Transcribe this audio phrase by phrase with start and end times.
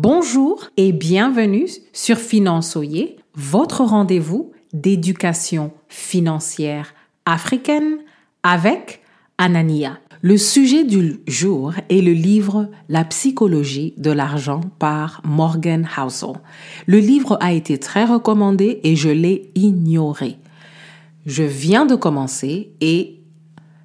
[0.00, 6.94] Bonjour et bienvenue sur Finançoyer, votre rendez-vous d'éducation financière
[7.26, 7.98] africaine
[8.44, 9.02] avec
[9.38, 9.98] Anania.
[10.22, 16.34] Le sujet du jour est le livre La psychologie de l'argent par Morgan Housel.
[16.86, 20.36] Le livre a été très recommandé et je l'ai ignoré.
[21.26, 23.18] Je viens de commencer et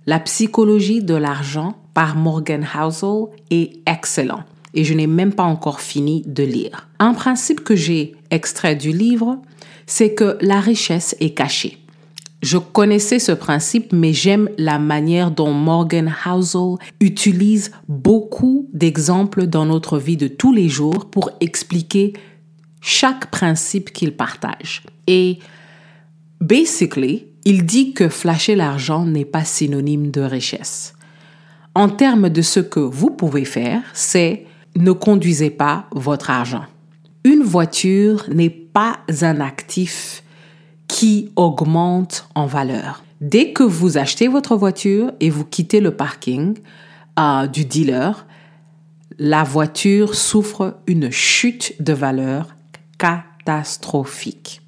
[0.06, 4.44] La psychologie de l'argent par Morgan Housel est excellent
[4.74, 6.88] et je n'ai même pas encore fini de lire.
[7.00, 9.42] Un principe que j'ai extrait du livre,
[9.86, 11.78] c'est que la richesse est cachée.
[12.42, 19.66] Je connaissais ce principe, mais j'aime la manière dont Morgan Housel utilise beaucoup d'exemples dans
[19.66, 22.14] notre vie de tous les jours pour expliquer
[22.82, 24.84] chaque principe qu'il partage.
[25.08, 25.40] Et
[26.42, 30.96] basically, il dit que flasher l'argent n'est pas synonyme de richesse.
[31.76, 36.66] En termes de ce que vous pouvez faire, c'est ne conduisez pas votre argent.
[37.24, 40.24] Une voiture n'est pas un actif
[40.88, 43.04] qui augmente en valeur.
[43.22, 46.58] Dès que vous achetez votre voiture et vous quittez le parking
[47.18, 48.26] euh, du dealer,
[49.18, 52.48] la voiture souffre une chute de valeur
[52.98, 54.62] catastrophique.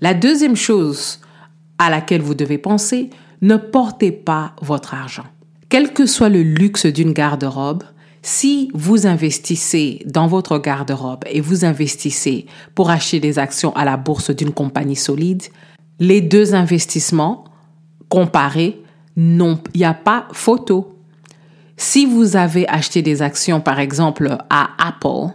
[0.00, 1.20] La deuxième chose
[1.78, 3.10] à laquelle vous devez penser,
[3.42, 5.26] ne portez pas votre argent.
[5.68, 7.84] Quel que soit le luxe d'une garde-robe,
[8.28, 13.96] si vous investissez dans votre garde-robe et vous investissez pour acheter des actions à la
[13.96, 15.44] bourse d'une compagnie solide,
[15.98, 17.44] les deux investissements
[18.10, 18.82] comparés,
[19.16, 20.94] il n'y a pas photo.
[21.78, 25.32] Si vous avez acheté des actions, par exemple, à Apple,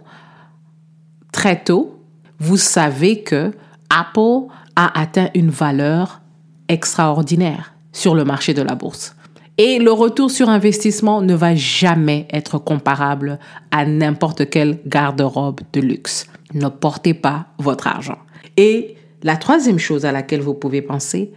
[1.32, 1.98] très tôt,
[2.38, 3.52] vous savez que
[3.90, 6.20] Apple a atteint une valeur
[6.68, 9.16] extraordinaire sur le marché de la bourse.
[9.56, 13.38] Et le retour sur investissement ne va jamais être comparable
[13.70, 16.26] à n'importe quel garde-robe de luxe.
[16.54, 18.18] Ne portez pas votre argent.
[18.56, 21.32] Et la troisième chose à laquelle vous pouvez penser,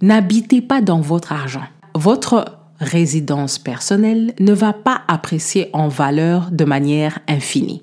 [0.00, 1.64] n'habitez pas dans votre argent.
[1.94, 7.80] Votre résidence personnelle ne va pas apprécier en valeur de manière infinie.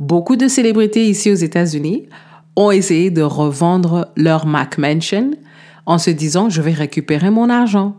[0.00, 2.08] Beaucoup de célébrités ici aux États-Unis
[2.56, 5.30] ont essayé de revendre leur Mac Mansion
[5.86, 7.94] en se disant je vais récupérer mon argent.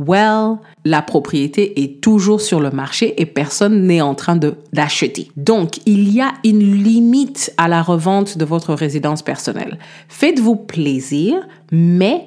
[0.00, 0.56] Well,
[0.86, 4.40] la propriété est toujours sur le marché et personne n'est en train
[4.72, 5.30] d'acheter.
[5.36, 9.78] Donc, il y a une limite à la revente de votre résidence personnelle.
[10.08, 12.24] Faites-vous plaisir, mais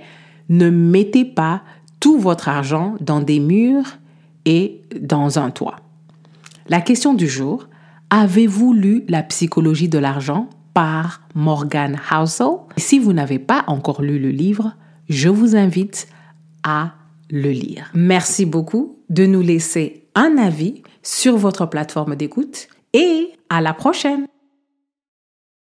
[0.49, 1.63] ne mettez pas
[1.99, 3.97] tout votre argent dans des murs
[4.45, 5.77] et dans un toit.
[6.67, 7.67] La question du jour,
[8.11, 12.49] avez-vous lu La psychologie de l'argent par Morgan Housel?
[12.77, 14.75] Si vous n'avez pas encore lu le livre,
[15.09, 16.07] je vous invite
[16.61, 16.91] à
[17.33, 17.89] le lire.
[17.95, 24.27] Merci beaucoup de nous laisser un avis sur votre plateforme d'écoute et à la prochaine.